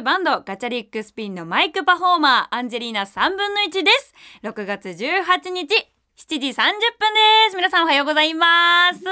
[0.00, 5.74] ズバンドガチャリックスピンのマイクパフォーマーアンジェリーナ3分の1です6月18日
[6.16, 9.04] 7時30分です皆さんおはようございます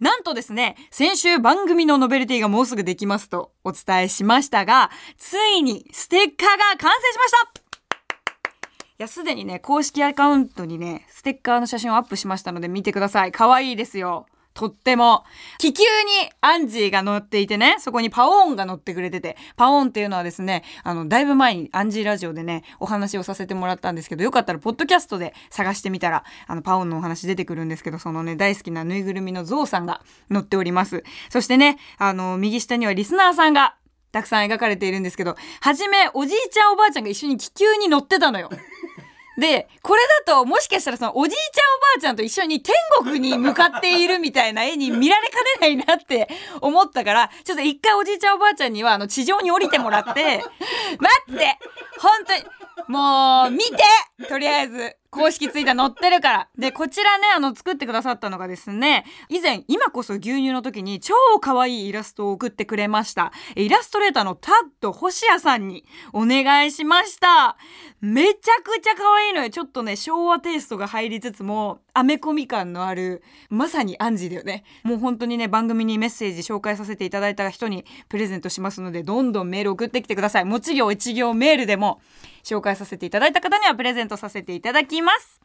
[0.00, 7.62] なんとですね先週番組のノベルティがもうすぐできますとお伝えしましたがついにステッカーが完成しました
[9.00, 13.30] いや、すでにね、公式アカウントにね、ステッカーの写真をアップしましたので見てください。
[13.30, 14.26] 可愛いですよ。
[14.58, 15.22] とっても。
[15.58, 31.04] 気球にアンジーが乗っていてね、そこにパオーンが乗ってくれてて、パオーンっていうのはですね、あの、だいぶ前にアンジーラジオでね、お話をさせてもらったんですけど、よかったらポッドキャストで探してみたら、あの、パオーンのお話出てくるんですけど、そのね、大好きなぬいぐるみのゾウさんが乗っております。
[31.30, 33.76] そしてね、あの、右下にはリスナーさんが
[34.10, 38.50] たくさん描かれているんですけど、はじめおじいちゃんおばあちゃんが一緒に気球に乗ってたのよ。
[39.38, 42.74] で、これだともしかしたらそのおじいちゃんおばあちゃんと一緒に天
[43.04, 46.28] 国に向かっているみたいな絵に見られかねないなって
[46.60, 50.42] 思ったから、 ちょっと一回おじいちゃんおばあちゃんにはあの地上に降りてもらって、
[50.98, 51.58] 待って
[52.00, 52.44] 本当に
[52.88, 54.96] もう見てとりあえず。
[55.10, 56.48] 公式ツイッター載ってるから。
[56.58, 63.32] で、こちらね、あの、作ってくださったのがですね、以前、今こそ牛乳の時に超可愛いイラストを送ってくれました。
[63.56, 67.56] イラストレーターのタッド星谷さんにお願いしました。
[68.00, 69.50] めちゃくちゃ可愛いのよ。
[69.50, 74.62] ちょっとね、昭和テイストが入りつつも、アメコミ感のある、まさにアンジーだよね。
[74.84, 80.44] もう本当にね、番組にメッセージ紹介させていただいた人にプレゼントしますので、どんどんメール送ってきてください。
[80.44, 82.00] もち行一行メールでも
[82.44, 85.40] 紹介させていただいた方にはプレゼントさせていただきます。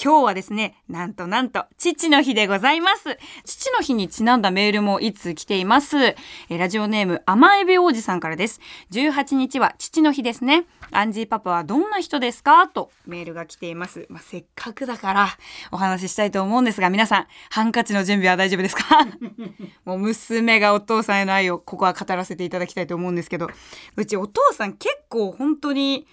[0.00, 3.18] 今日はですね、なんとなんと、父の日でございます。
[3.44, 5.96] 父の日にちなんだメールもいつ来ています。
[5.98, 6.16] え
[6.50, 8.60] ラジオネーム、甘エビ王子さんからです。
[8.92, 10.66] 18日は父の日ですね。
[10.92, 12.68] アンジーパパはどんな人ですか？
[12.68, 14.06] とメールが来ています。
[14.08, 15.28] まあ、せっかくだから
[15.72, 19.04] お話ししたいと思うんですが、皆さん、ハンカチの準備は大丈夫ですか？
[19.84, 23.50] もう娘がお父さんへの愛をここは語らせていただきたいと思うんですけど、
[23.96, 26.06] うちお父さん結構本当に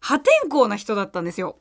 [0.00, 1.56] 破天荒な人だったんですよ。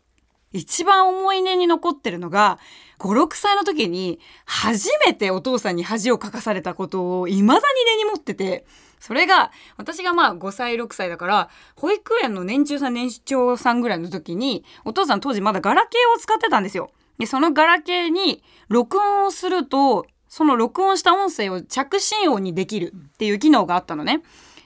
[0.54, 2.60] 一番思い出に残ってるのが、
[3.00, 8.66] 5、6歳の時に初めてお父さんに恥をかかされたことを未だに根に持ってて、
[9.00, 16.92] それが、私がまあ5歳、6歳だから、保育園の年中さん、年長さんぐらいの時に、お父さん当時まだガラケーを使ってたんですよ。
[17.18, 24.22] で、そのガラケーに録音をすると、その録音した音声を着信音にできるっていう機能があったのね。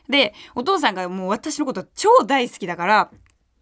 [0.10, 3.12] で、お父さんがもう私のこと超大好きだから、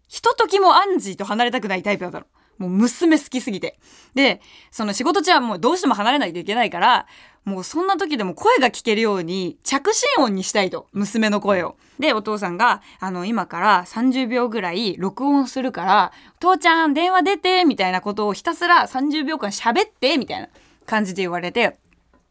[0.08, 2.26] ひとときもアンジーと離れたくないタイプだったの。
[2.58, 3.78] もう娘好きすぎて。
[4.14, 7.06] で、その仕事中はもうどうしても離れないといけないから、
[7.44, 10.86] もうそんな時でも声が聞けるように着信音にしたいと。
[10.92, 11.76] 娘の声を。
[11.98, 20.48] で、お父さんが、あの、今から30秒ぐらい録音するから、父ちゃん電話出て、みたいなことをひたすら30秒間喋って、みたいな
[20.86, 21.78] 感じで言われて、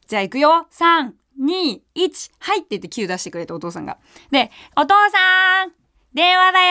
[0.08, 3.98] じゃあ行くよ !3、2、1、はいって言って9出してくれたお父さんが。
[4.32, 5.72] で、お父さん
[6.14, 6.62] 電話だ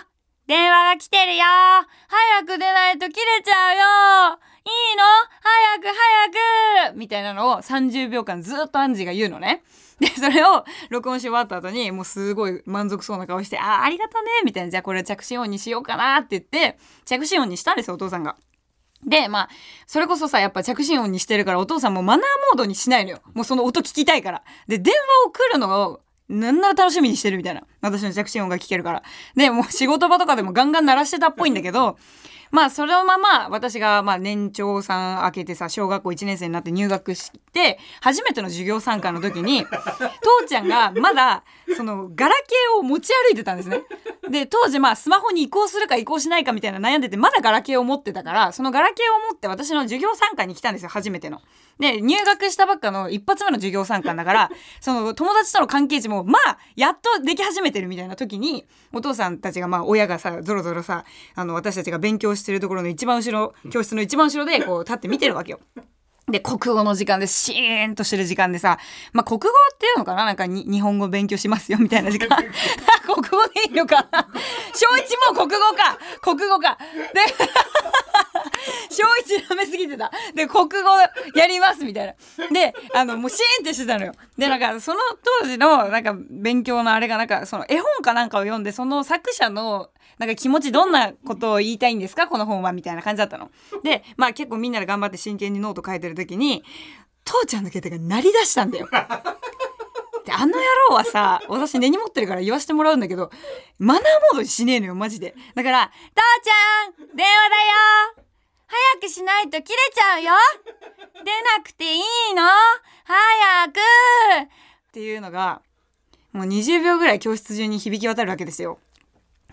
[0.00, 0.13] よ
[0.46, 5.04] 電話が来てるよ早く出ないと切れちゃうよいいの？
[5.40, 9.62] 早く早くみたいなのを30秒間ずっとアンジーが言うのね。
[10.00, 18.36] で、それを録音し終わった後に、もうすごい満足そうな顔して、ああ、ありがとねみたいな、じゃあこれ着信音にしようかなって言って、着信音にしたんですよ、お父さんが。
[19.06, 19.48] で、まあ、
[19.86, 23.20] それこそさ、やっぱ着信音にしてるから、お父さんもマナーモードにしないのよ。
[23.34, 24.42] もうその音聞きたいから。
[24.66, 27.64] で、電話を来るのをなんなら楽しみにしてるみたいな。
[27.80, 29.02] 私の弱心音が聞けるから。
[29.36, 31.98] で、もう仕事場とかでもガンガン鳴らしてたっぽいんだけど、
[32.50, 41.42] まあ、そのまま私が、まあ、年長さん明けてさ、小学校1年生になって入学して、初めての授業参加の時に、父ちゃんがまだ、
[41.76, 43.82] その、ガラケーを持ち歩いてたんですね。
[44.30, 51.40] で、当時まあ、スマホに移行するか移行しないかみたいな悩んでて、まだガラケーを持ってたから、そのガラケーを持って私の授業参加に来たんですよ、初めての。
[51.78, 61.04] で、入学したばっかの一発目の授業参観だから、 その友達との関係値も、まあ、やっとでき始めてるみたいな時に、お父さんたちがまあ、親がさ、ぞろぞろさ、
[61.34, 65.60] あの、私たちが勉強してるところの一番後ろ、教室の一番後ろで、こう、立って見てるわけよ。
[66.26, 68.78] で、国語の時間でシーンとしてる時間でさ、
[69.12, 70.24] まあ、国語っていうのかな？
[70.24, 72.28] なんかに日本語勉強しますよみたいな時間。
[73.04, 74.08] 国語でいいのか
[74.72, 76.78] 小一も国語か国語か
[77.12, 77.20] で、
[78.90, 80.10] 小一舐めすぎてた。
[80.34, 80.78] で、国語
[81.34, 82.14] やりますみたいな。
[82.48, 84.12] で、あの、もうシーンってしてたのよ。
[84.38, 85.00] で、なんか、その
[85.40, 92.28] 当時の、なんか、勉強のあれが、なんか、その絵本かなんかを読んで、その作者の、なんか気持ちどんなことを言いたいんですか？
[92.28, 93.50] この本はみたいな感じだったの。
[93.82, 96.64] で、まあ結構みんなで頑張って真剣にノート書いてる時に、
[97.24, 98.88] 父ちゃんの携帯が鳴り出したんだよ。
[100.24, 100.54] で、あの野
[100.90, 103.30] 郎はさ、私根に持ってるから言わせてもらうんだけど、
[103.78, 105.34] マナーモードにしねえのよ、マジで。
[105.54, 107.56] だから、父ちゃん電話だ
[108.20, 108.24] よ
[108.66, 110.32] 早くしないと切れちゃうよ
[111.24, 112.00] 出なくていい
[112.34, 112.42] の
[113.04, 113.78] 早く
[114.44, 114.48] っ
[114.92, 115.60] ていうのが、
[116.32, 118.78] もう20秒ぐらい教室中に響き渡るわけですよ。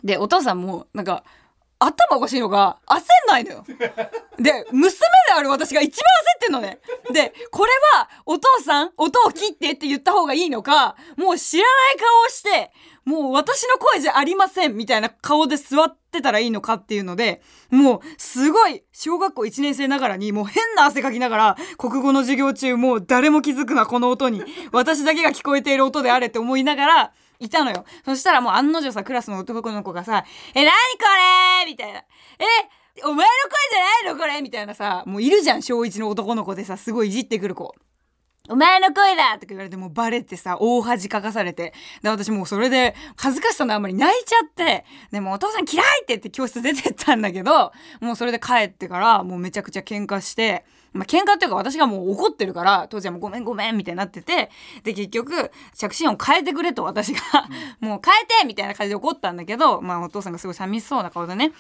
[0.04, 1.24] で、お父さんも、なんか、
[1.84, 3.66] 頭おかしいのが、焦んないのよ。
[4.38, 6.80] で、娘である私が一番焦ってんのね。
[7.12, 12.72] で、これは、お父さん、音を切ってって言った方がいいのか、もう知らない顔をして、
[13.04, 17.42] もう私の声じゃありませんみたいな顔で座ってたらいいのかっていうので、
[17.72, 27.84] もうすごい小学校1年生ながらにもう変な汗かきながら国語の授業中もう誰も気づくなこの音に私だけが聞こえている音であれって思いながらいたのよ。
[28.06, 30.24] そしたらもう案の定さクラスの男の子がさ、
[30.54, 31.06] え、なにこ
[31.66, 31.72] れ？
[31.72, 32.00] みたいな。
[32.00, 32.04] え
[33.04, 33.26] お前の声
[33.72, 34.42] じゃないのこれ？
[34.42, 37.74] みたいなさ、もういるじゃん、小一の男の子でさ、すごいいじってくる子。
[38.50, 41.74] お前の声だとか言われてもバレてさ、大恥かかされて。
[42.02, 47.72] で、私もうそれで恥ずかしさのあんまり泣いちゃって、でもお父さん嫌いって言って教室出てったんだけど、
[48.02, 54.50] もうそれで帰ってからもうめちゃくちゃ喧嘩して、まあ、喧嘩っていうか私がもう怒ってるから、父ちゃんもごめんごめんみたいになってて、
[54.84, 57.22] で、結局、着信音変えてくれと私が。
[57.80, 61.54] もう変えてみたいな感じで怒ったんだけど、まあお父さんがすごい寂しそうな顔でね、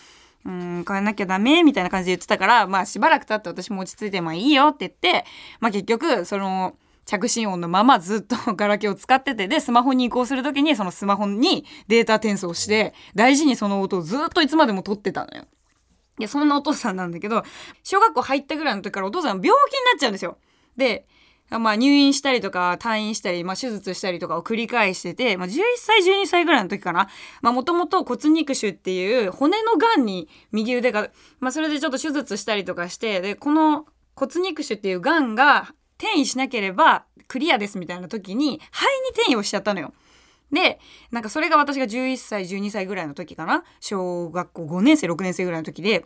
[0.46, 5.26] うん、変えなきゃダメみたいな感じで言ってたから、まあしばらく経って私も落ち着いて、まあいいよって言って、
[5.60, 15.46] まあ結局、その、着信音のままずっと ガラケーを使ってて、で、スマホに移行するときにそのスマホにデータ転送して、大事にその音をずっといつまでも撮ってたのよ。
[16.20, 17.44] いや、そんなお父さんなんだけど、
[17.84, 19.58] 小学校入ったぐらいの時からお父さん病気にな
[19.96, 20.38] っちゃうんですよ。
[20.78, 21.08] で、
[21.60, 27.10] まあ入院したりとか退院したり、まあ手術したりとかを繰り返してて、まあ11歳、12歳ぐらいの時かな。
[27.42, 31.10] まあもともと骨肉腫っていう骨の癌に右腕が、
[31.40, 39.94] まあそれでちょっと手術したりとかして、で、この骨肉腫っていう癌が転移しなければクリアですみたいな時に肺に転移をしちゃったのよ。
[40.52, 40.80] で、
[41.12, 46.06] なんかそれが私が11歳、12歳ぐらいの時かな小学校5年生、6年生ぐらいの時で、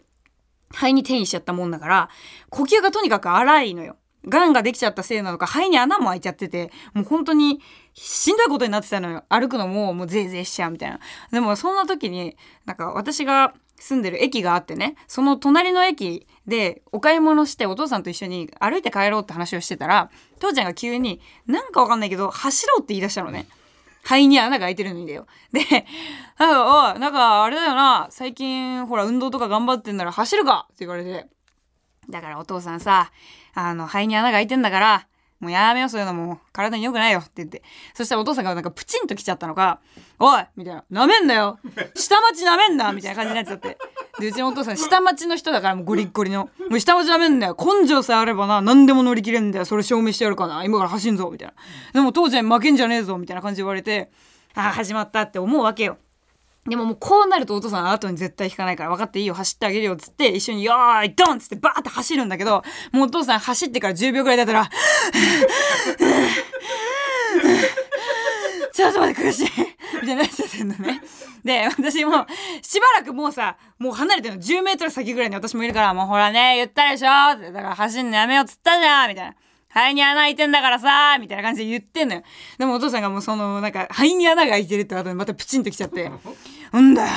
[0.71, 2.09] 肺に転移しちゃったもんだから、
[2.49, 3.97] 呼吸がとにかく荒いのよ。
[4.27, 7.61] 癌ができちゃったせいなのか、肺に穴も開いちゃってて、もう本当に
[7.93, 9.23] しんどいことになってたのよ。
[9.29, 10.99] 歩くのももうぜいぜいしちゃうみたいな。
[11.31, 23.47] でもそんな時に、なんか私が住んでる駅があってね、その隣の駅でお買い物してお父さんと一緒に歩いて帰ろうって話をしてたら、父ちゃんが急に、なんかわかんないけど、走ろうって言い出したのね。
[24.03, 25.25] 肺に穴が開いてるんだよ。
[25.51, 25.61] で、
[26.39, 26.43] お
[26.99, 31.27] なんかあれだよな、最近ほら運動とか頑張ってんなら走るかって言われて。
[32.07, 33.11] だからお父さんさ、
[33.55, 35.07] あの、肺に穴が開いてんだから、
[35.39, 37.61] もうやめようそういうのも体に良くないよって言って。
[37.93, 39.79] そしたらお父さんがなんかプチンと来ちゃったのか、
[40.17, 41.05] おいみたいな。
[41.05, 41.59] 舐めんなよ
[41.95, 43.77] 下町舐めんなみたいな感じになっちゃって。
[44.19, 46.49] で、うちのお父さん下町の人だからもうゴリッゴリの。
[46.69, 49.65] もう下町舐めんなよ根性さえあればな、何でも乗り切れんだよ。
[49.65, 51.53] それ証明してやるかな今から走んぞみたいな。
[51.93, 54.11] でも父ちゃん負けんじゃねえぞみたいな感じで言われて、
[54.55, 55.97] ああ、始まったって思うわけよ。
[56.67, 64.69] でももうこうなるとお父さん後に絶対引かないから分かっていいよ走ってあげるよっつって一緒によーいドンっつってバーって走るんだけどもうお父さん走ってから10秒ぐらいだったら
[68.73, 69.49] ちょっと待って苦しい
[70.01, 71.01] みたいなっちゃってんのね。
[71.45, 72.25] で、私も
[72.61, 79.35] しばらくもうさ、もう離れてるの10メートル先ぐらいに私もいるから、もうほらね、言ったでしょって、だから走んのやめようっつったじゃんみたいな。
[79.69, 82.23] 肺に穴開いてんだからさみたいな感じで言ってんのよ。
[82.57, 86.11] でもお父さんがもうその、なんか、肺に穴が開いてるって後にまたプチンときちゃって、
[86.79, 87.09] んだよ。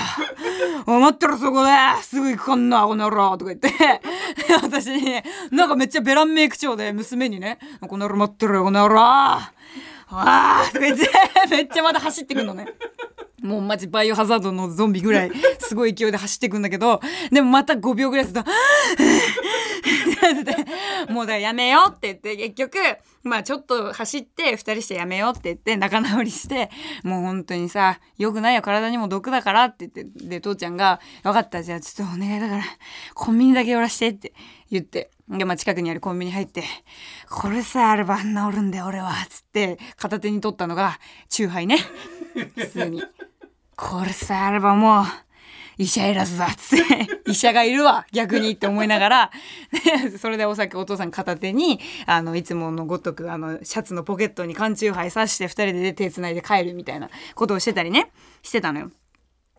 [0.87, 1.71] 待ってろそこで
[2.03, 3.71] すぐ行くかんな、この野郎とか言って、
[4.62, 9.00] 私に、ね、なんかめっちゃベランメイク調で娘にね、この野郎待ってろよ、この野郎。
[9.00, 9.52] あ
[10.11, 11.07] あとか言って、
[11.50, 12.67] めっちゃまだ走ってくんのね。
[13.42, 18.50] もうマジバイオハザードのゾンビぐらい すごい勢いで走っていくんだけど、でもまた5秒ぐらいすると、
[21.12, 22.78] もうだやめようって言って結局、
[23.23, 26.71] まあちょっと走って2人してやめようって言って仲直りして、
[27.02, 32.64] もう本当にさ、良くないよ体にも毒だからって言って、で、父ちゃんが、分かったじゃあちょっとお願いだから、
[33.14, 34.33] コンビニだけ寄らしてって
[34.71, 36.64] 言って、で、まあ、近くにあるコンビニ入って、
[37.28, 38.25] これさえあれば治
[38.57, 39.12] るんだよ、俺は。
[39.28, 41.78] つって、片手に取ったのが、チューハイね。
[42.45, 43.02] 普通に。
[43.76, 45.04] これさえあればもう、
[45.78, 49.30] 医者いらずだっつって、 医者がいるわ、逆にって思いながら、
[50.18, 58.11] それでお酒お父さん片手に、あの、いつものごとく、あの、シャツのポケットに缶チューハイ刺して2人で手つないで帰るみたいなことをしてたりね、
[58.42, 58.90] してたのよ。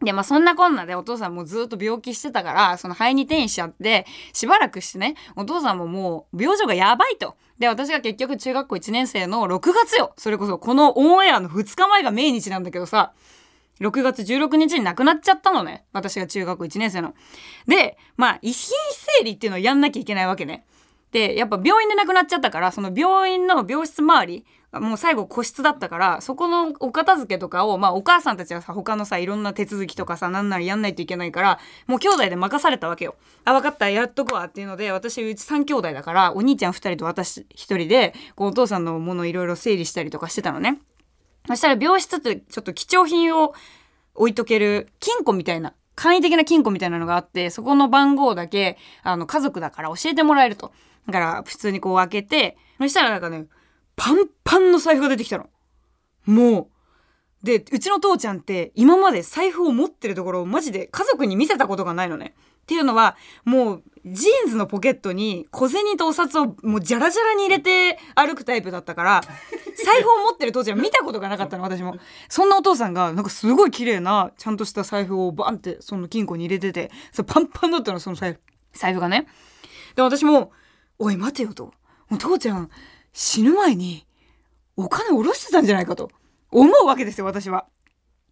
[0.02, 7.36] で、まあそんなこんなでお父さんもずっと病気してたから、その肺に転移しちゃって、しばらくしてね、お父さんももう病状がやばいと。
[7.58, 10.14] で、私が結局中学校1年生の6月よ。
[10.18, 13.14] それこそこのオンエアの2日前が命日なんだけどさ、
[13.82, 15.86] 6月16日に亡くなっちゃったのね。
[15.94, 17.14] 私が中学校1年生の。
[17.68, 18.76] で、まあ遺品
[19.18, 20.66] 整理っていうのをやんなきゃいけないわけね。
[21.12, 33.16] で、やっぱ病院で亡くなっちゃったから、その病院の病室周り、もう最後個室だったから、そこのお片付けとかを、まあお母さんたちはさ、他のさ、いろんな手続きとかさ、なんならやんないといけないから、もう兄弟で任されたわけよ。
[33.46, 40.80] あ、分かった、やっとくわっていうので、私、うち3兄弟だから、お兄ちゃん2人と私1人で、こうお父さんのものいろいろ整理したりとかしてたのね。
[41.48, 43.54] そしたら病室ってちょっと貴重品を
[44.14, 50.72] 置いとける金庫みたいな簡易的な金庫みたいなのがあってそこの番号だけあの家族だから教えてもらえると
[51.08, 53.48] だから普通にこう開けてそしたらなんかね
[54.00, 55.50] パンパンの財布が出てきたの。
[56.26, 56.68] もう。
[57.44, 62.36] でうちの父ちゃんって今まで財布を持ってるところをマジで家族に見せたことがないのね。
[62.64, 69.22] っていうのはもうジーンズのポケットに小銭とお札をもうジャラジャラに入れて歩くタイプだったから
[69.84, 71.98] 財布を持ってる父ちゃん見たことがなかったの私も。
[72.28, 78.40] そんなお父さんがなんかすごい綺麗なちゃんとした財布をバンってその金庫に入れててそパンパンだったのその財布
[78.74, 79.28] 財布がね。
[79.96, 80.52] で私も
[81.00, 81.74] 「おい待てよ」と
[82.10, 82.70] 「もう父ちゃん
[83.14, 84.06] 死ぬ前に
[84.76, 86.12] お金下ろしてたんじゃないか」と
[86.52, 87.66] 思うわけですよ私は。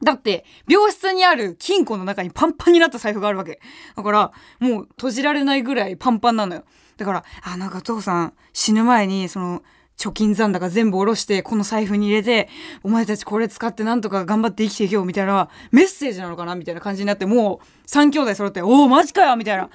[0.04, 3.60] だって、病室にある金庫の中にパンパンになった財布があるわけ。
[3.96, 6.64] だから、もう閉じられないぐらいパンパンなのよ。
[6.98, 9.64] だから、あ、なんか父さん死ぬ前に、その、
[9.98, 12.48] 貯金残高全部下ろして、この財布に入れて、
[12.84, 19.72] お前たちこれ使ってなんとか頑張って生きていけよ、みたいな、メッセージなのかなみたいな感じになって、もう、3兄弟揃って、おお、マジかよみたいな。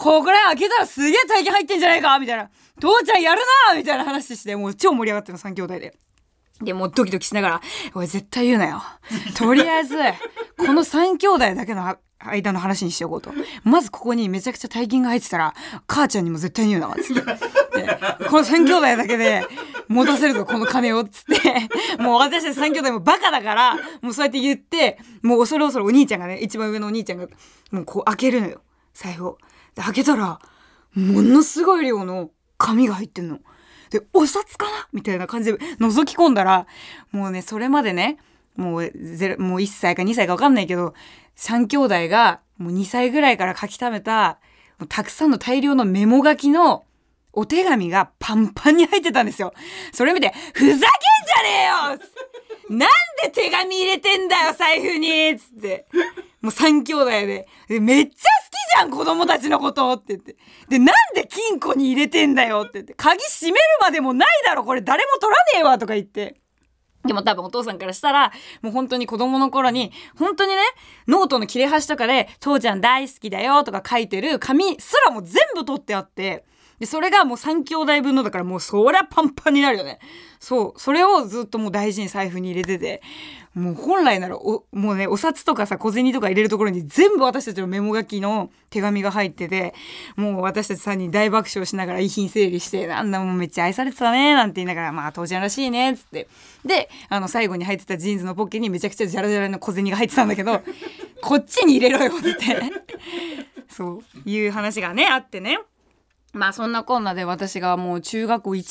[0.00, 2.48] ここら開けたらすげえ大金入ってんじゃないかみたいな。
[2.80, 5.94] 父ちゃんやるなみたいな話して、もう超盛り上がってるの、3兄弟で。
[6.62, 7.60] で、もうドキドキしながら、
[7.94, 8.82] おい、絶対言うなよ。
[9.36, 9.96] とりあえず、
[10.56, 13.30] この3兄弟だけの間の話にしておこうと。
[13.62, 15.54] まずここにめちゃくちゃ大金が入ってたら、
[15.86, 17.20] 母ちゃんにも絶対に言うな、つって。
[17.20, 19.46] この3兄弟だけで
[19.88, 22.02] 持たせるぞ、この金を、つって。
[22.02, 27.26] もう私たち3兄弟もバカだから、もうそうやって言って、もう恐る恐るお兄ちゃんがね、一番上のお兄ちゃんが、
[27.70, 28.62] もうこう開けるのよ、
[28.94, 29.38] 財布を。
[29.74, 30.40] で、開けたら、
[30.94, 33.38] ものすごい量の紙が入ってんの。
[33.90, 34.88] で、お札かな？
[34.92, 36.66] みたいな感じで覗き込んだら、
[37.10, 38.18] もうね、それまでね、
[38.56, 40.94] もうゼロ、もう1歳か2歳かわかんないけど、
[41.36, 44.38] 3兄弟がもう2歳ぐらいから書き溜めた、
[44.88, 46.84] たくさんの大量のメモ書きの
[47.32, 49.54] お手紙がパンパンに入ってたんですよ。
[49.92, 50.86] それ見て、ふざけんじゃ
[51.42, 51.98] ね
[52.68, 52.88] えよなん
[53.22, 55.86] で手紙入れてんだよ、財布につって。
[56.40, 57.48] もう3兄弟で。
[57.68, 58.28] でめっちゃ
[58.76, 60.36] じゃん、子供たちのことって言って。
[60.68, 62.94] で、なんで金庫に入れてんだよって言って。
[62.94, 66.40] 鍵閉めるまでもないだろ、これ誰も取らねえわとか言って。
[67.04, 70.62] でも多分お父さんからしたら、もう本当に子供の頃に、本当にね、
[71.08, 76.44] ノートの切れ端とかで、父ちゃん大好きだよとか書いてる紙すらも全部取ってあって、
[76.80, 80.00] で、それがもう3兄弟分のだからもうそりゃパンパンになるよね。
[80.40, 80.80] そう。
[80.80, 83.02] それをずっともう大事に財布に入れてて、
[83.54, 89.74] もう本来ならお、もうね、お札とかさ、小銭とか入れるところに全部私たちのメモ書きの手紙が入ってて、
[90.16, 96.28] もう私たち3人大爆笑しながら遺品整理して、あんなもんめっちゃ愛されてたね、なんて言いながら、まあ、父ちゃんらしいね、つって。
[96.64, 100.62] で、あの、最後に入ってたジーンズのポッケにめちゃくちゃジャラジャラの小銭が入ってたんだけど、
[101.20, 102.68] こっちに入れろよ、って。
[103.68, 105.58] そういう話がね、あってね。
[106.32, 108.62] まあそんなこんなで私がもう中学校1年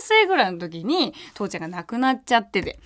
[0.00, 2.78] 生ぐらいの時に父ちゃんが亡くなっちゃってて。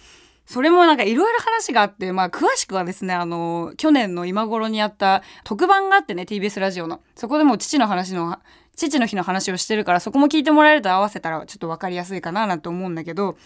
[0.46, 7.00] それもなんかいろいろ話があって、まあ詳しくはですね、あの、去年の今頃にやった特番があってね、TBS ラジオの。
[7.14, 8.38] そこでも父の話の、
[8.76, 13.38] 父の日の話をしてるから、そこも聞いてもらえると合わせたらちょっと分かりやすいかななんて思うんだけど、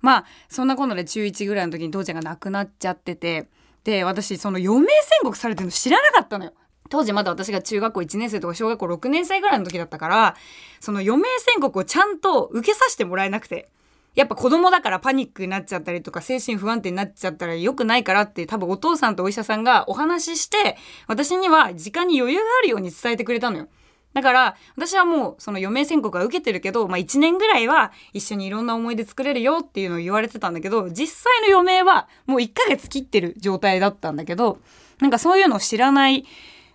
[0.00, 3.48] まあ、そんなことで中1ぐらいの時に父ちゃんが亡くなっちゃってて、
[3.84, 6.52] で、私、その余命宣告されてるの知らなかったのよ。
[6.88, 10.36] 当時まだ私が中学校1年生とか小学校6年生ぐらいの時だったから、
[10.80, 13.68] その余命宣告をちゃんと受けさせてもらえなくて。
[14.14, 20.76] やっぱ子供だからパニックになっちゃったりとか精神不安定になっちゃったら良くないからって多分お父さんとお医者さんがお話しして
[21.06, 23.68] 私には時間に余裕があるように伝えてくれたのよ。
[24.14, 34.58] だから私はもうその余命宣告は受けてるけど、まあ、1年ぐらいは一緒にいろんな思い出作れるよっていうのを言われてたんだけど実際の余命はもう1ヶ月切ってる状態だったんだけど
[34.98, 36.24] なんかそういうのを知らない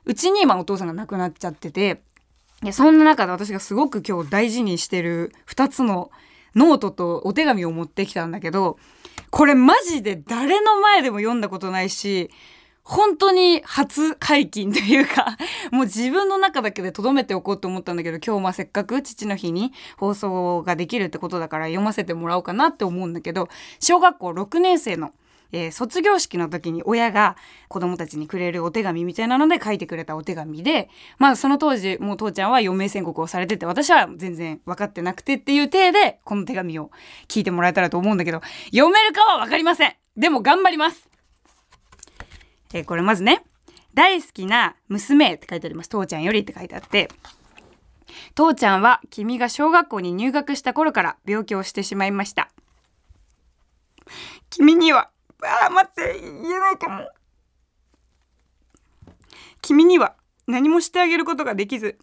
[0.05, 2.01] うちにまあお父さんが亡くなっちゃってて
[2.61, 6.11] でそんな中で私がすごく今日大事にしてる2つの
[6.55, 8.77] ノートとお手紙を持ってきたんだけど、
[9.31, 12.29] これマジで誰の前でも読んだことないし、
[12.83, 15.37] 本当に初解禁というか、
[15.71, 25.11] もう自分の中だけで留めておこうと思ったんだけど、今日まあせっかく父の日に放送ができるってことだから読ませてもらおうかなって思うんだけど、小学校6年生の
[25.53, 27.37] えー、卒業式の時に親が
[27.69, 36.91] 子供たちにくれるお手紙みたいなので書いてくれたお手紙で、まあその当時もう父ちゃんは余命宣告をされてて、私は全然分かってなくてっていう体で、この手紙を
[37.27, 38.41] 聞いてもらえたらと思うんだけど、
[38.71, 39.95] 読めるかは分かりません。
[40.17, 41.07] でも頑張ります。
[42.73, 43.45] えー、これまずね、
[43.93, 45.89] 大好きな娘って書いてあります。
[45.89, 47.09] 父ちゃんよりって書いてあって、
[48.33, 52.49] 父ちゃんは君が小学校に入学した頃から病気をしてしまいました。
[54.49, 55.11] 君には
[55.45, 57.09] あ待って言えないかも
[59.61, 60.15] 君には
[60.47, 61.97] 何もしてあげることができず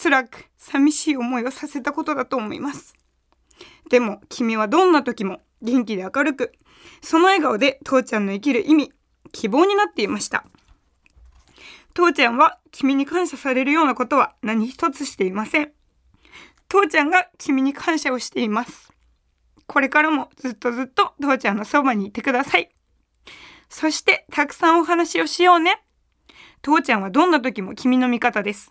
[0.00, 2.94] 辛く寂しい思いをさせたことだと思います
[3.90, 6.52] でも君はどんな時も元気で明るく、
[7.02, 8.92] その笑顔で父ちゃんの生きる意味、
[9.32, 10.44] 希望になっていました。
[11.94, 15.72] 父ちゃんは君に感謝されるようなことは何一つしていません。
[16.68, 18.92] 父ちゃんが君に感謝をしています。
[19.66, 22.73] これからもずっとずっと父ちゃんのそばにいてください。
[23.74, 25.82] そしてたくさんお話をしようね。
[26.62, 28.70] 父ちゃんはどんな時も君の味方です。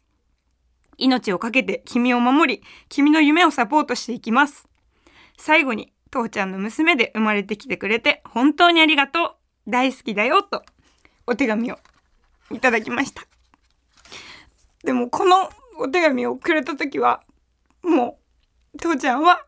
[0.98, 4.66] 命を懸けて君を守り、君の夢をサポートしていきます。
[5.38, 9.26] 最後に、父ちゃんの娘で生まれてきてくれて本当にありがと
[9.68, 9.70] う。
[9.70, 10.42] 大好きだよ。
[10.42, 10.64] と、
[11.28, 11.78] お手紙を
[12.52, 13.24] いただきました。
[14.86, 17.24] でも、このお手紙をくれた時は、
[17.82, 18.20] も
[18.74, 19.46] う、父ちゃんは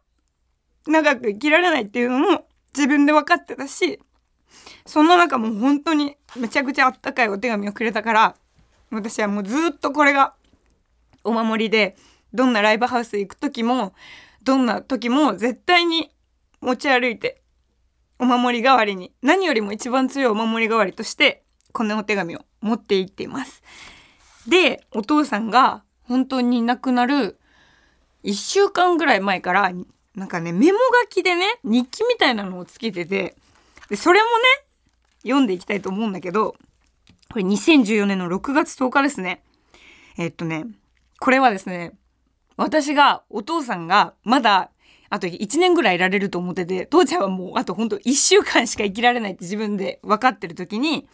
[0.85, 2.45] 長く生きられないっていうのも
[2.75, 4.01] 自分で分かってたし、
[4.86, 8.36] その中もう本当にめちゃくちゃあったかいお手紙をくれたから、
[8.91, 10.34] 私はもうずっとこれが
[11.24, 11.95] お守りで、
[12.34, 13.93] どんなライブハウス行く時も、
[14.43, 16.12] どんな時も絶対に
[16.62, 17.41] 持ち歩いて、
[18.19, 23.62] お守り代わりに、何よりも一番強いお守り代わりとして、このお手紙を持って行っています。
[24.48, 27.38] で、お父さんが本当に亡くなる
[28.24, 29.72] 1週間ぐらい前から、
[30.15, 33.36] なんかね、メモ書きでね、日記みたいなのをつけてて、
[33.89, 34.33] で、それもね、
[35.23, 36.55] 読んでいきたいと思うんだけど、
[37.31, 39.43] これ2014年の6月10日ですね。
[40.17, 40.65] えっとね、
[41.19, 41.93] これはですね、
[42.57, 44.71] 私が、お父さんがまだ、
[45.09, 51.07] あと1年ぐらいいられると思ってて、父ちゃんはもうあとほんと1週間しか生きられないって自分で分かってる時に、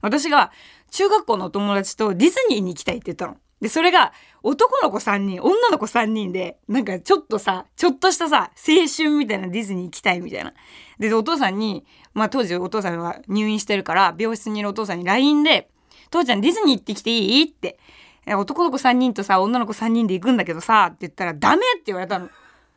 [0.00, 0.52] 私が
[0.90, 3.36] 中学校のお友達とディズニーに行きたいって言ったの。
[3.62, 10.52] で、それが男の子3人、女の子3人で、なんかちょっとさ、ちょっとしたさ、青春みたいなディズニー行きたいみたいな。
[10.98, 15.70] で、お父さんに、まあ当時お父さんは入院してるから、病室にいるお父さんに LINE で、
[16.10, 17.44] 父ちゃんディズニー行ってきていい？
[17.44, 17.78] って。
[18.26, 22.28] 男の子3人とさ、女の子3人で行くんだけどさ、って言ったらダメって言われたの。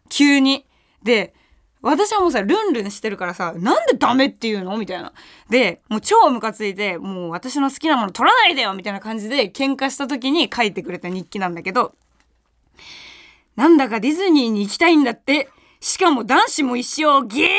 [0.10, 0.66] 急に。
[1.02, 1.34] で、
[1.86, 4.76] 私はもうさ、ルンルンしてるからさ、なんでダメっていうの？
[4.78, 5.14] みたいな。
[5.50, 11.94] で、もう超ムカついて、もう私の好きなもの取らないでよみたいな感じで喧嘩した時に書いてくれた日記なんだけど、
[13.56, 15.50] なんだかディズニーに行きたいんだって。
[15.82, 17.50] しかも男子も一生、ゲー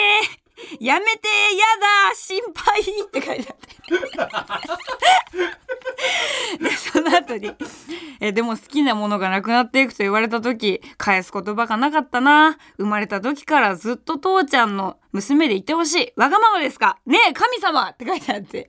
[0.80, 1.64] やめてや
[2.10, 3.76] だ心配って書いてあって。
[6.58, 7.52] でその後に
[8.20, 12.58] えでも好きなものがなくなっていくと言われた時返す言葉がなかったな。
[12.78, 16.12] 生まれた時からずっと父ちゃんの娘でいてほしい。
[16.16, 16.98] わがままですか？
[17.06, 18.68] ねえ神様って書いてあって。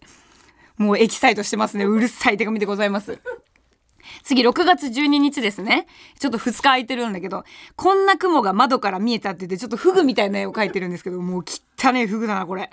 [0.78, 1.86] もうエキサイトしてますね。
[1.86, 3.19] うるさい手紙でございます。
[4.24, 5.88] 次6月12日ですね。
[6.20, 7.43] ちょっと2日空いてるんだけど、
[7.76, 11.46] こんな雲が窓から見えたって言って、ちょっとフグみたいな絵を描いてるんですけど、もう
[11.78, 12.70] 汚ねえフグだな、これ。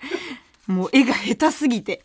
[0.67, 2.03] もう絵が下手すぎて。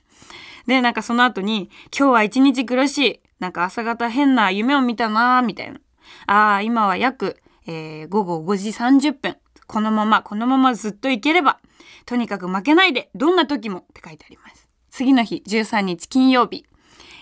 [0.66, 3.20] で、なんかその後に、今日は一日苦しい。
[3.40, 5.80] なんか朝方変な夢を見たなみたいな。
[6.26, 9.36] ああ、今は約、えー、午後5時30分。
[9.66, 11.58] このまま、このままずっといければ、
[12.06, 14.68] とにかく負けないで、どんな時もって書いてあります。
[14.90, 16.64] 次の日、13日金曜日。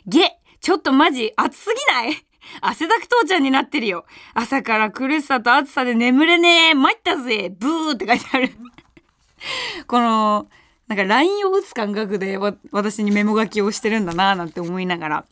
[0.06, 2.26] ゲちょっとマジ暑すぎない？
[2.60, 4.04] 汗だく父ちゃんになってるよ。
[4.34, 6.74] 朝から苦しさと暑さで眠れねえ。
[6.74, 7.50] 参ったぜ。
[7.50, 8.50] ブーって書いてある
[9.86, 10.48] この、
[10.86, 12.38] なんか LINE を打つ感覚で
[12.70, 15.24] 私にメモ書きをしてるんだなーなんて思いながら。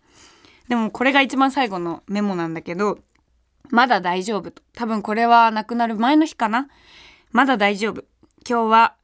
[0.68, 2.98] でもこれが一番最後のメモなんだけど、
[3.70, 4.62] まだ大丈夫と。
[4.74, 6.68] 多分これは亡くなる前の日かな。
[7.30, 8.04] まだ大丈夫。
[8.48, 8.94] 今日は、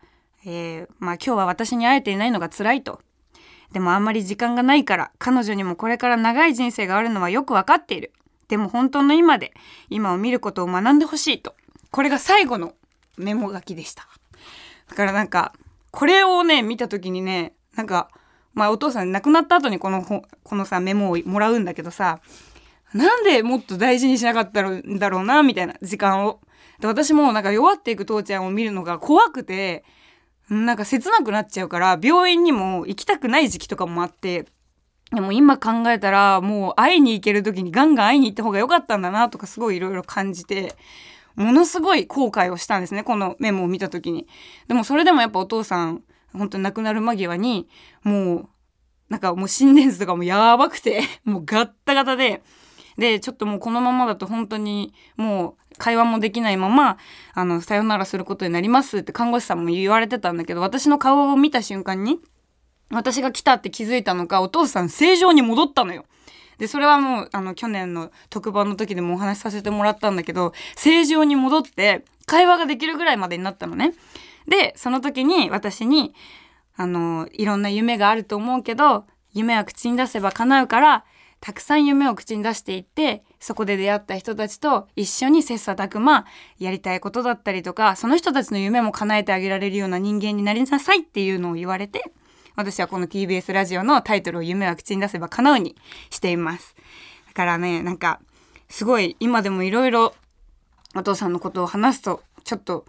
[0.44, 3.00] えー、まあ今日は私に会えていないのが辛いと。
[3.72, 8.12] でもあんまり時間がないから彼女にもこれから長い人生があるのはよくわかっている。
[8.48, 9.52] でも本当の今で
[9.88, 11.54] 今を見ることを学んでほしいと。
[11.90, 12.74] これが最後の
[13.16, 14.08] メモ書きでした。
[14.88, 15.52] だからなんか
[15.92, 18.10] これをね見た時にねなんか
[18.54, 22.20] まあお父さん亡くなった後にこのこのさメモをもらうんだけどさ
[22.92, 26.40] なんでもっと大事にしなかったんだろうなみたいな時間を。
[26.80, 29.84] で私もなんか弱っていく父ちゃんを見るのが怖くて
[30.50, 34.46] なんか切なくなっちゃうから病院にも行きたくない時期とかもあって
[35.12, 40.74] でも今考えたらもう会いに行ける時にガンガン会いに行った方が良かったんだなとかすごいいろいろ感じて
[41.36, 44.26] ものすごい後悔をしたんですねこのメモを見た時に。
[44.68, 47.68] でもそれでもやっぱお父さん本当に亡くなる間際に
[48.02, 48.48] もう
[49.08, 52.42] なんかもう心電図とかもやばくてもうガッタガタで
[53.00, 56.98] でちょっともうこのままだと本当にもう会話もできないまま
[57.32, 62.20] あのさよならすることになりますって看護師さんも言われてたんだけど私の顔を見た瞬間に
[62.90, 66.04] 私が来たって気づいたのかお父さん正常に戻ったのよ。
[66.58, 73.94] でそれはもうあの去年の特番の時でもお話しさせてもらったんだけど正常に戻って会話ができるぐらいまでになったのね。
[74.46, 76.14] でその時に私に
[76.76, 81.04] あのいろんな夢があると思うけど夢は口に出せば叶うから
[81.40, 86.26] たくさん夢を口に出していってそこで出会った人たちと一緒に切磋琢磨
[86.58, 92.12] やりたいことだったりとかその人たちの夢も叶えてあげられるような人間になりなさいっていうのを言われて
[92.56, 95.76] 私はこの TBS ラジオのタイトルを夢は口に出せば叶うに
[96.10, 96.74] しています。
[97.28, 98.20] だからねなんか
[98.68, 100.14] すごい今でもいろいろ
[100.94, 102.84] お父さんのことを話すとちょっと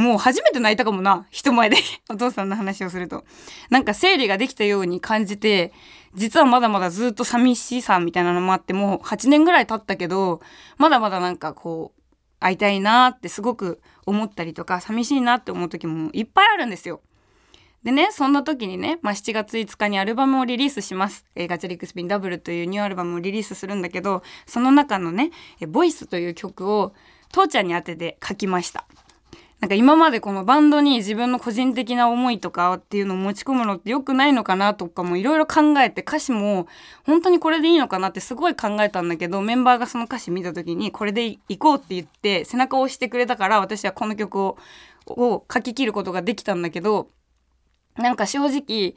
[0.00, 1.76] もう初めて泣いたかもな人前で
[2.08, 3.24] お父さんの話をすると
[3.68, 5.72] なんか整理ができたように感じて
[6.14, 10.40] 実はまだまだずっと寂しさみたいなのもあってもう8年ぐらい経ったけど
[10.78, 12.00] まだまだなんかこう
[12.40, 17.02] 会いたいなってすごく思ったりとか寂しいなって思う時もいっぱいあるんですよ。
[17.82, 21.24] でね、そんな時にね、まあ、7月5日にアルバムをリリースします。
[21.34, 26.92] えー、ガチャリックスピンダブルというニューアルバムをリリースするんだけど、その中のね、えボイスという曲を
[27.32, 28.86] 父ちゃんに当てて書きました。
[29.60, 36.66] なんか今までこのバンドに自分の個人的な思いとかっていうのを持ち込むのって良くないのかなとかもいろいろ考えて歌詞も
[37.04, 44.58] 本当にこれでいいのかなってすごい考えたんだけどメンバーがその歌詞見た時にこれでいこうって言って背中を押してくれたから私はこの曲を
[45.06, 47.08] を書き切ることができたんだけど
[47.96, 48.94] なんか正直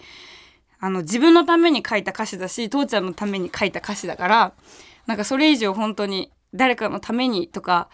[0.80, 4.54] あの自分のために書いた歌詞だし父ちゃんのために書いた歌詞だから
[5.08, 7.90] なんかそれ以上本当に誰かのためにとか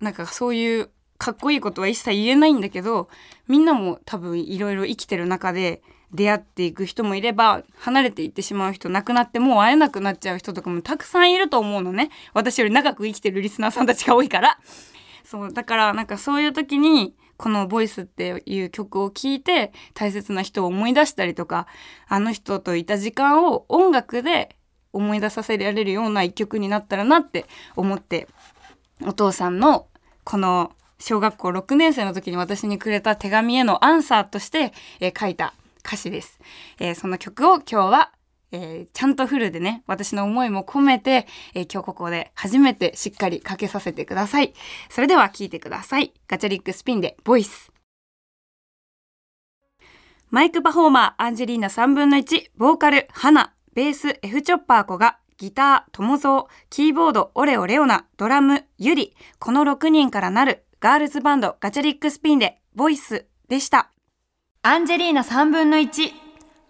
[0.00, 0.90] なんかそういう
[1.20, 3.10] かっこいいことは一切言えないんだけど
[3.46, 12.10] みんなも多分いろいろ生きてる中で出会っていく人もいれば離れていってしまう人亡くなってもう会えなくなっちゃう人とかもたくさんいると思うのね。
[12.32, 14.58] 私より長く生きてるリスナーさんたちが多いから。
[15.22, 21.66] そうだからなんかそういう時にこの「ボイスっていう曲を聴いて大切な人を思い出したりとか
[22.08, 24.56] あの人といた時間を音楽で
[24.92, 27.44] 思い出させられるような一曲になったらなって
[27.76, 28.26] 思って
[29.06, 29.86] お父さんの
[30.24, 36.38] この小学校6年生の時に私にくれた手紙へのアンサーとして、えー、書いた歌詞です。
[36.78, 38.12] えー、その曲を今日は、
[38.52, 44.52] えー、ちゃんとフルでね、私の思いも込めて、え今日ここで初めてしっかりかけさせてください。
[44.90, 46.12] それでは聴いてください。
[46.28, 47.72] ガチャリックスピンでボイス。
[50.30, 63.90] マイクパフォーマーアンジェリーナ3分の1、ボーカル、花、ベース、F チョッパー子がギター、友蔵、キーボード、オレオレオナ、ドラム、ユリ、この6人からなるガールズバンドガチャリックスピンでボイスでした。
[64.62, 66.10] アンジェリーナ3分の1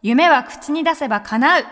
[0.03, 1.65] 夢は口に出せば叶う。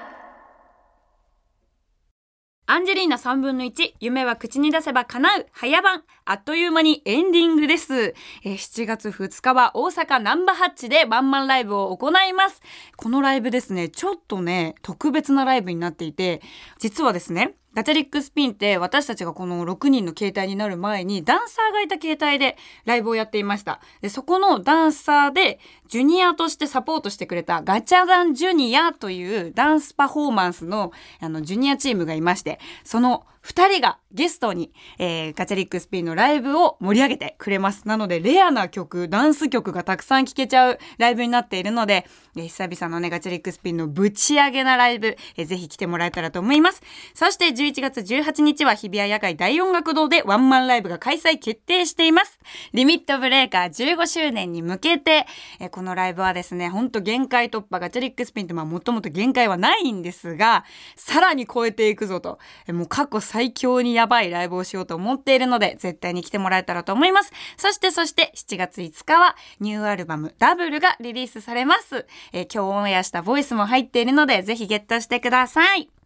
[2.66, 5.46] アンジェリーナ3分の1夢は口に出せば叶う。
[5.50, 6.04] 早番。
[6.26, 12.62] あっという間にエンディングです、え、7月2日は大阪ナンバーハッチでワンマンライブを行います。
[12.96, 16.40] このライブですねちょっとね特別なライブになっていて
[16.78, 23.80] 実はですねガチャリックスピンって私たちがこの6人の携帯になる前にダンサーがいた携帯でライブをやっていました。
[24.00, 37.86] で、そこのダンサーでジュニアとしてサポートしてくれたガチャダンジュニアというダンスパフォーマンスのあのジュニアチームがいまして、その2人がゲストに、えー、ガチャリックスピンのライブを盛り上げてくれます。
[37.86, 46.82] なので、レアな曲、ダンス曲がたくさん聴けちゃうライブになっているので、えー、久々のね、ガチャリックスピンのぶち上げなライブ、えー、ぜひ来てもらえたらと思います。
[47.14, 52.38] そして11月18日は日比谷野外大音楽堂でワンマンライブが開催決定しています。
[52.72, 55.26] リミットブレーカー15周年に向けて、
[55.60, 60.64] えー、このライブはですね、ほんと限界突破、ガチャリックスピンってまあもともと限界はないんですが、
[60.96, 67.32] さらに超えていくぞと、えー、もう過去最強にやばいライブをしようと思っているので、絶対に来てもらえたらと思います。
[67.58, 72.06] そしてそして7月5日はニューアルバムダブルがリリースされます。
[72.32, 75.97] えー、今日オンエアしたボイスも入っているので、ぜひゲットしてください。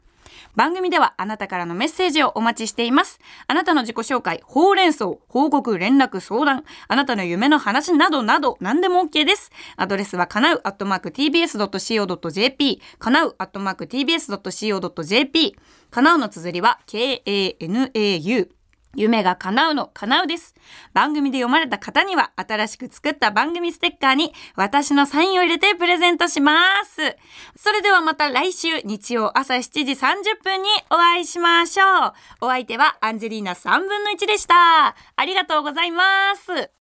[0.55, 3.19] 番組ではあなたからのメッセージをお待ちしています。
[3.47, 9.51] あなたの自己紹介、ほうれん草、報告、連絡、相談、あなたの夢の話などなど何でも OK です。
[9.77, 15.57] アドレスはかなうアットマーク tbs.co.jp、かなうアットマーク tbs.co.jp、
[15.91, 18.62] かなうの綴りは k-a-n-a-u。
[18.95, 20.55] 夢が叶うの叶うです。
[20.93, 27.17] 番組で読まれた方には新しく作った番組ステッカーに私のサインを入れてプレゼントします。
[27.57, 32.13] それではまた来週日曜朝7時30分にお会いしましょう。
[32.43, 34.95] お相手はアンジェリーナ3分の1でした。
[35.17, 36.05] ありがとうございま
[36.37, 36.82] す。